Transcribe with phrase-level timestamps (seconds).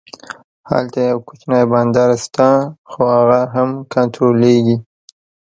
[0.71, 2.47] هلته یو کوچنی بندر شته
[2.89, 4.77] خو هغه هم کنټرولېږي.